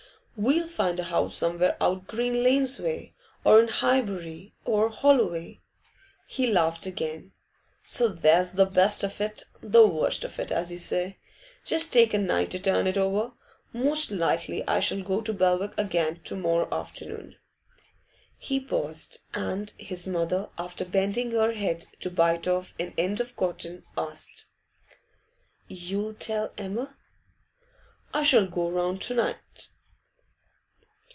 [0.37, 3.13] We'll find a house somewhere out Green Lanes way,
[3.43, 5.59] or in Highbury or Holloway.'
[6.25, 7.33] He laughed again.
[7.85, 11.19] 'So there's the best of it the worst of it, as you say.
[11.63, 13.33] Just take a night to turn it over.
[13.71, 17.35] Most likely I shall go to Belwick again to morrow afternoon.'
[18.35, 23.35] He paused, and his mother, after bending her head to bite off an end of
[23.35, 24.47] cotton, asked
[25.67, 26.97] 'You'll tell Emma?'
[28.15, 29.37] 'I shall go round to night.